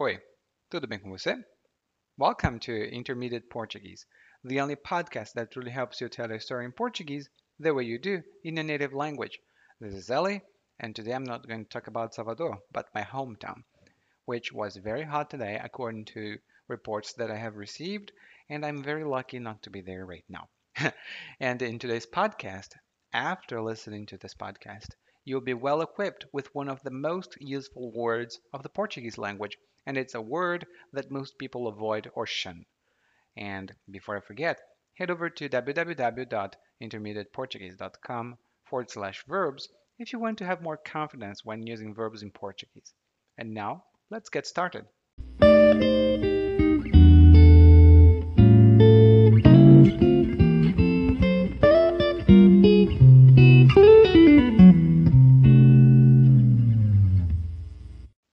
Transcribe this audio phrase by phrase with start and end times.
[0.00, 0.18] Oi,
[0.68, 1.36] tudo bem com você?
[2.18, 4.04] Welcome to Intermediate Portuguese,
[4.42, 8.00] the only podcast that truly helps you tell a story in Portuguese the way you
[8.00, 9.38] do in your native language.
[9.78, 10.42] This is Ellie,
[10.80, 13.62] and today I'm not going to talk about Salvador, but my hometown,
[14.24, 18.10] which was very hot today according to reports that I have received,
[18.48, 20.48] and I'm very lucky not to be there right now.
[21.38, 22.70] and in today's podcast,
[23.12, 24.88] after listening to this podcast,
[25.24, 29.56] you'll be well equipped with one of the most useful words of the Portuguese language,
[29.86, 32.66] and it's a word that most people avoid or shun.
[33.36, 34.60] And before I forget,
[34.94, 41.66] head over to www.intermediateportuguese.com forward slash verbs if you want to have more confidence when
[41.66, 42.94] using verbs in Portuguese.
[43.38, 44.86] And now, let's get started.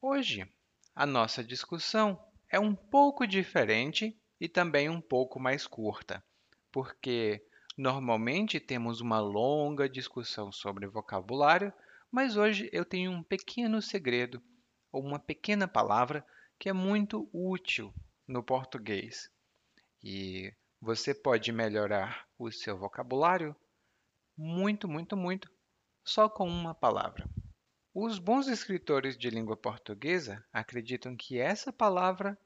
[0.00, 0.46] Hoje,
[0.94, 6.22] a nossa discussão é um pouco diferente e também um pouco mais curta,
[6.70, 7.44] porque
[7.76, 11.72] normalmente temos uma longa discussão sobre vocabulário,
[12.10, 14.40] mas hoje eu tenho um pequeno segredo
[14.92, 16.24] ou uma pequena palavra
[16.58, 17.92] que é muito útil
[18.28, 19.28] no português.
[20.02, 23.56] E você pode melhorar o seu vocabulário
[24.36, 25.50] muito, muito, muito
[26.04, 27.28] só com uma palavra.
[27.96, 32.36] Os bons escritores de língua portuguesa acreditam que essa palavra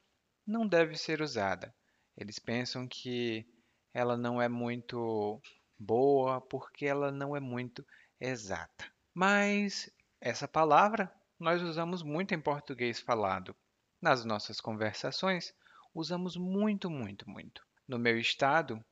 [0.46, 1.74] não deve ser usada.
[2.14, 3.48] Eles pensam que
[3.94, 5.40] ela não é muito
[5.78, 7.82] boa porque ela não é muito
[8.20, 8.92] exata.
[9.14, 11.10] Mas essa palavra
[11.40, 13.56] nós usamos muito em português falado.
[14.02, 15.54] Nas nossas conversações,
[15.94, 17.66] usamos muito, muito, muito.
[17.88, 18.84] No meu estado,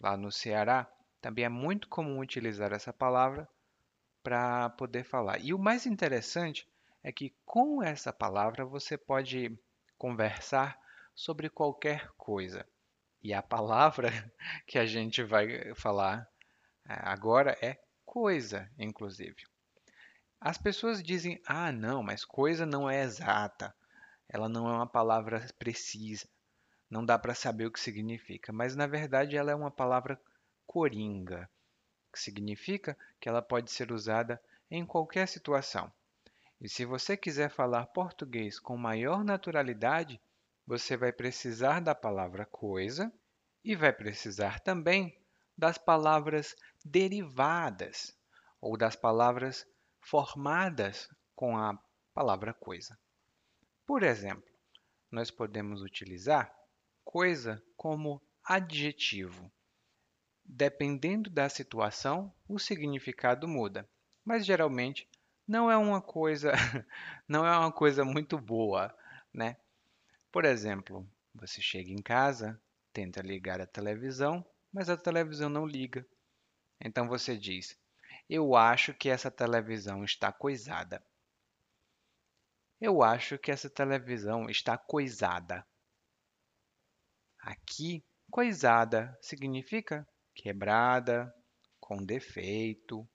[0.00, 3.46] lá no Ceará, também é muito comum utilizar essa palavra
[4.28, 5.38] para poder falar.
[5.38, 6.68] E o mais interessante
[7.02, 9.58] é que com essa palavra você pode
[9.96, 10.78] conversar
[11.14, 12.68] sobre qualquer coisa.
[13.22, 14.10] E a palavra
[14.68, 16.28] que a gente vai falar
[16.86, 19.46] é, agora é coisa, inclusive.
[20.38, 23.74] As pessoas dizem: ah, não, mas coisa não é exata,
[24.28, 26.28] ela não é uma palavra precisa,
[26.90, 28.52] não dá para saber o que significa.
[28.52, 30.20] Mas na verdade ela é uma palavra
[30.66, 31.48] coringa,
[32.18, 35.90] que significa que ela pode ser usada em qualquer situação.
[36.60, 40.20] E se você quiser falar português com maior naturalidade,
[40.66, 43.12] você vai precisar da palavra coisa
[43.64, 45.16] e vai precisar também
[45.56, 48.16] das palavras derivadas
[48.60, 49.64] ou das palavras
[50.00, 51.78] formadas com a
[52.12, 52.98] palavra coisa.
[53.86, 54.50] Por exemplo,
[55.08, 56.52] nós podemos utilizar
[57.04, 59.50] coisa como adjetivo.
[60.50, 63.86] Dependendo da situação, o significado muda,
[64.24, 65.06] mas geralmente
[65.46, 66.52] não é uma coisa,
[67.28, 68.96] não é uma coisa muito boa,
[69.32, 69.58] né?
[70.32, 72.58] Por exemplo, você chega em casa,
[72.94, 74.42] tenta ligar a televisão,
[74.72, 76.06] mas a televisão não liga.
[76.80, 77.78] Então você diz:
[78.28, 81.04] Eu acho que essa televisão está coisada.
[82.80, 85.66] Eu acho que essa televisão está coisada.
[87.38, 90.08] Aqui, coisada significa
[90.38, 91.34] quebrada,
[91.80, 93.06] com defeito,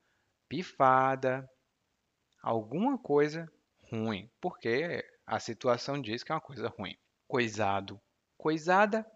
[0.49, 1.49] pifada,
[2.41, 3.49] alguma coisa
[3.89, 6.97] ruim, porque a situação diz que é uma coisa ruim.
[7.25, 7.99] Coisado,
[8.37, 9.09] coisada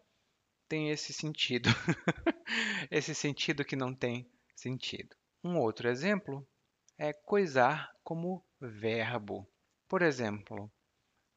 [0.70, 1.70] tem esse sentido,
[2.90, 5.16] esse sentido que não tem sentido.
[5.44, 6.48] Um outro exemplo
[6.98, 9.46] é coisar como verbo.
[9.88, 10.72] Por exemplo,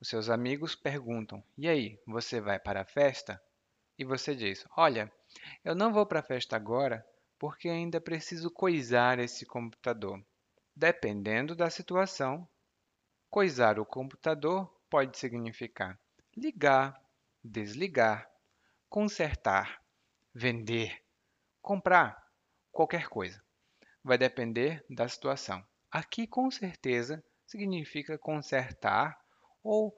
[0.01, 3.41] os seus amigos perguntam: E aí, você vai para a festa?
[3.99, 5.13] E você diz: Olha,
[5.65, 7.05] eu não vou para a festa agora
[7.39, 10.23] porque ainda preciso coisar esse computador.
[10.77, 12.49] Dependendo da situação,
[13.31, 15.99] coisar o computador pode significar
[16.37, 17.01] ligar,
[17.43, 18.31] desligar,
[18.89, 19.83] consertar,
[20.35, 21.03] vender,
[21.61, 22.23] comprar,
[22.71, 23.43] qualquer coisa.
[24.03, 25.65] Vai depender da situação.
[25.91, 29.19] Aqui, com certeza, significa consertar
[29.63, 29.95] ou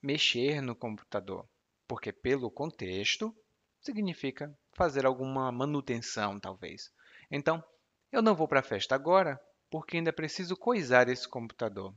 [0.00, 1.48] mexer no computador,
[1.86, 3.36] porque, pelo contexto,
[3.80, 6.90] significa fazer alguma manutenção, talvez.
[7.30, 7.62] Então,
[8.10, 9.40] eu não vou para a festa agora
[9.70, 11.94] porque ainda preciso coisar esse computador.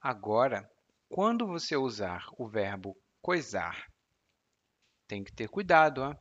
[0.00, 0.68] Agora,
[1.08, 3.86] quando você usar o verbo coisar,
[5.06, 6.18] tem que ter cuidado, hein?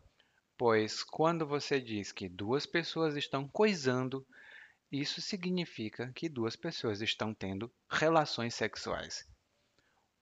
[0.57, 4.23] pois quando você diz que duas pessoas estão coisando,
[4.91, 9.27] isso significa que duas pessoas estão tendo relações sexuais.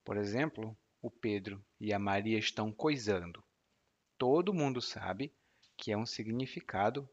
[0.05, 3.43] Por exemplo, o Pedro e a Maria estão coisando
[4.19, 5.33] todo mundo sabe
[5.75, 7.09] que é um significado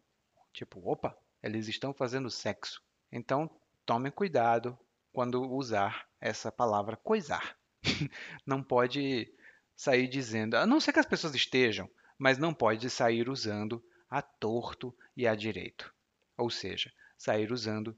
[0.53, 2.83] tipo, opa, eles estão fazendo sexo.
[3.13, 3.49] Então,
[3.85, 4.79] tome cuidado
[5.13, 7.57] quando usar essa palavra coisar.
[8.45, 9.33] não pode
[9.77, 11.89] sair dizendo, a não ser que as pessoas estejam,
[12.19, 15.95] mas não pode sair usando a torto e a direito.
[16.39, 17.97] Ou seja, sair usando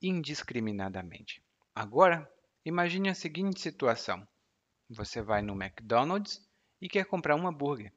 [0.00, 1.42] indiscriminadamente.
[1.74, 2.30] Agora,
[2.64, 4.26] imagine a seguinte situação:
[4.88, 6.42] você vai no McDonald's
[6.80, 7.92] e quer comprar um hambúrguer.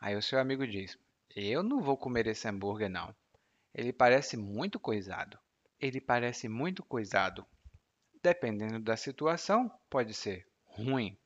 [0.00, 0.98] Aí o seu amigo diz:
[1.34, 3.14] Eu não vou comer esse hambúrguer, não.
[3.74, 5.38] Ele parece muito coisado.
[5.78, 7.46] Ele parece muito coisado.
[8.22, 11.16] Dependendo da situação, pode ser ruim,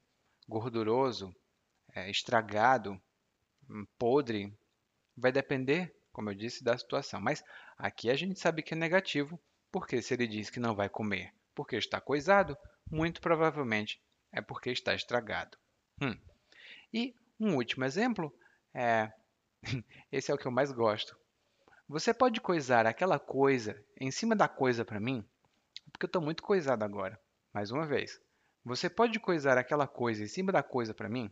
[0.49, 1.34] gorduroso,
[1.94, 3.00] é, estragado,
[3.69, 4.52] hum, podre.
[5.16, 7.20] Vai depender, como eu disse, da situação.
[7.20, 7.44] Mas
[7.78, 9.40] aqui a gente sabe que é negativo,
[9.70, 12.56] porque se ele diz que não vai comer porque está coisado,
[12.90, 14.00] muito provavelmente
[14.32, 15.58] é porque está estragado.
[16.00, 16.16] Hum.
[16.90, 18.34] E um último exemplo
[18.75, 19.12] é.
[20.11, 21.17] Esse é o que eu mais gosto.
[21.88, 25.26] Você pode coisar aquela coisa em cima da coisa para mim?
[25.90, 27.20] Porque eu estou muito coisado agora.
[27.52, 28.20] Mais uma vez.
[28.64, 31.31] Você pode coisar aquela coisa em cima da coisa para mim?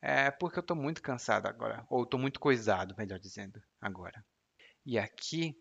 [0.00, 1.84] É porque eu estou muito cansado agora.
[1.88, 4.24] Ou estou muito coisado, melhor dizendo, agora.
[4.86, 5.58] E aqui,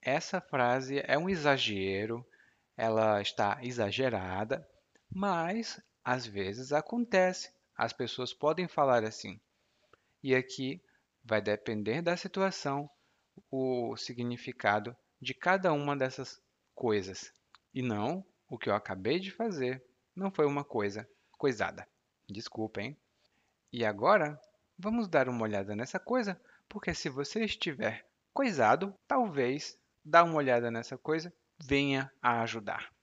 [0.00, 2.26] essa frase é um exagero,
[2.76, 4.66] ela está exagerada,
[5.08, 7.52] mas às vezes acontece.
[7.76, 9.40] As pessoas podem falar assim.
[10.24, 10.82] E aqui
[11.22, 12.88] vai depender da situação
[13.50, 16.40] o significado de cada uma dessas
[16.74, 17.30] coisas.
[17.74, 19.84] E não o que eu acabei de fazer
[20.16, 21.06] não foi uma coisa
[21.36, 21.86] coisada.
[22.26, 22.96] Desculpem.
[23.70, 24.40] E agora,
[24.78, 30.70] vamos dar uma olhada nessa coisa, porque se você estiver coisado, talvez dar uma olhada
[30.70, 32.93] nessa coisa venha a ajudar.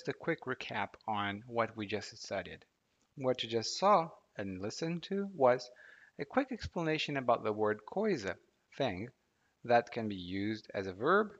[0.00, 2.64] Just a quick recap on what we just studied.
[3.16, 5.68] What you just saw and listened to was
[6.18, 8.38] a quick explanation about the word coisa,
[8.78, 9.10] thing,
[9.62, 11.32] that can be used as a verb,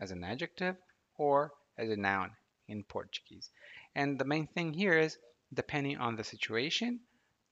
[0.00, 0.76] as an adjective,
[1.18, 2.30] or as a noun
[2.68, 3.50] in Portuguese.
[3.96, 5.18] And the main thing here is,
[5.52, 7.00] depending on the situation,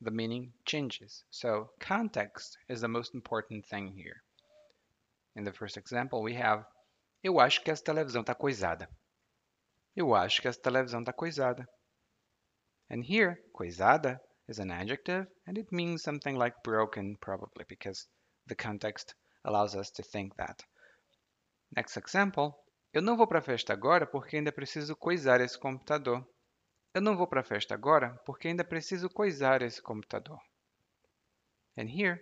[0.00, 1.24] the meaning changes.
[1.30, 4.22] So context is the most important thing here.
[5.34, 6.64] In the first example, we have
[7.24, 8.88] Eu acho que essa televisão está coisada.
[9.96, 11.68] Eu acho que essa televisão está coisada.
[12.90, 18.08] And here, coisada is an adjective, and it means something like broken, probably, because
[18.46, 19.14] the context
[19.44, 20.62] allows us to think that.
[21.76, 22.54] Next example,
[22.92, 26.26] eu não vou para a festa agora porque ainda preciso coisar esse computador.
[26.92, 30.40] Eu não vou para a festa agora porque ainda preciso coisar esse computador.
[31.76, 32.20] And here,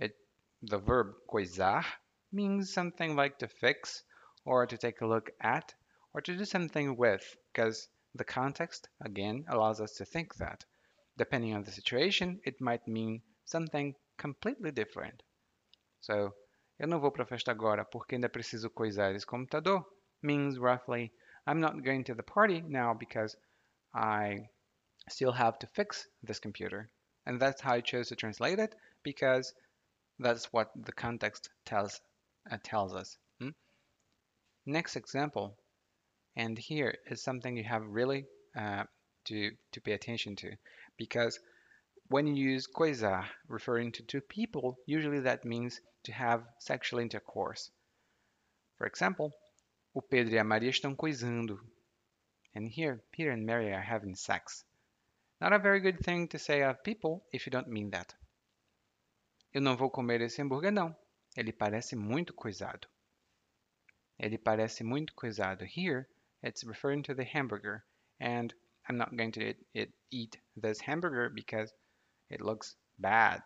[0.00, 0.16] it,
[0.62, 2.00] the verb coisar
[2.32, 4.04] means something like to fix
[4.44, 5.72] or to take a look at
[6.16, 10.64] or to do something with, because the context, again, allows us to think that.
[11.18, 15.22] Depending on the situation, it might mean something completely different.
[16.00, 16.32] So,
[16.78, 19.84] eu não vou para a festa agora porque ainda preciso coisar esse computador
[20.22, 21.12] means roughly,
[21.46, 23.36] I'm not going to the party now because
[23.94, 24.48] I
[25.10, 26.88] still have to fix this computer.
[27.26, 29.52] And that's how I chose to translate it because
[30.18, 32.00] that's what the context tells,
[32.50, 33.18] uh, tells us.
[33.38, 33.50] Hmm?
[34.64, 35.58] Next example,
[36.36, 38.84] and here is something you have really uh,
[39.24, 40.50] to, to pay attention to
[40.98, 41.38] because
[42.08, 47.70] when you use coisa referring to two people, usually that means to have sexual intercourse.
[48.78, 49.32] For example,
[49.94, 51.58] o Pedro e a Maria estão coisando.
[52.54, 54.64] And here, Peter and Mary are having sex.
[55.40, 58.14] Not a very good thing to say of people if you don't mean that.
[59.52, 60.94] Eu não vou comer esse hambúrguer, não.
[61.36, 62.88] Ele parece muito coisado.
[64.18, 65.64] Ele parece muito coisado.
[65.64, 66.06] Here,
[66.46, 67.84] it's referring to the hamburger,
[68.20, 68.54] and
[68.88, 71.72] I'm not going to eat, it, eat this hamburger because
[72.30, 73.42] it looks bad.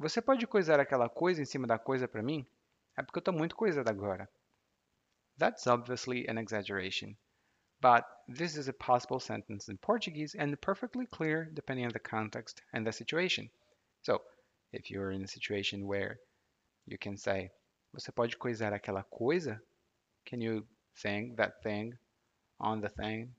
[0.00, 2.44] Você pode coisar aquela coisa em cima da coisa para mim?
[2.98, 4.28] É porque eu estou muito coisado agora.
[5.38, 7.16] That's obviously an exaggeration,
[7.80, 12.60] but this is a possible sentence in Portuguese and perfectly clear depending on the context
[12.72, 13.48] and the situation.
[14.02, 14.20] So,
[14.72, 16.18] if you're in a situation where
[16.86, 17.52] you can say,
[17.94, 19.62] você pode coisar aquela coisa?
[20.24, 21.94] Can you thing that thing
[22.60, 23.34] on the thing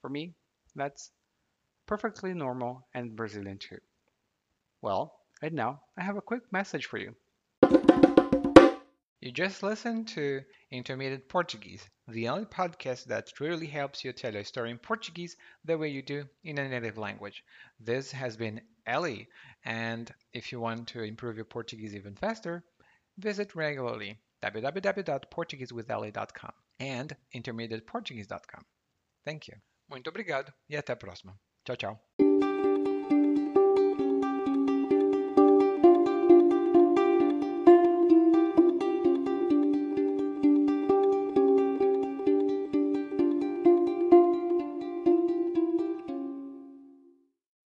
[0.00, 0.34] for me
[0.74, 1.10] that's
[1.86, 3.78] perfectly normal and Brazilian too.
[4.82, 7.14] Well, and now I have a quick message for you.
[9.20, 14.44] You just listened to Intermediate Portuguese, the only podcast that truly helps you tell a
[14.44, 17.42] story in Portuguese the way you do in a native language.
[17.80, 19.28] This has been Ellie,
[19.64, 22.62] and if you want to improve your Portuguese even faster,
[23.18, 28.64] visit regularly www.portuguesewithellie.com and intermediateportuguese.com.
[29.24, 29.58] Thank you.
[29.88, 31.38] Muito obrigado e até a próxima.
[31.64, 32.25] Tchau, tchau.